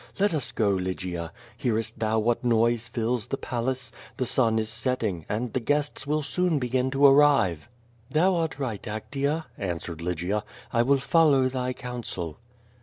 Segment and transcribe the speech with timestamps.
[0.19, 1.31] Let us go, Lygia.
[1.55, 3.91] Hearest thou what noise fills the palace?
[4.17, 7.69] The sun is setting, and the guests will soon begin to arrive."
[8.09, 10.43] "Thou art right, Actea," answered Lygia.
[10.73, 12.39] "I will follow thy counsel."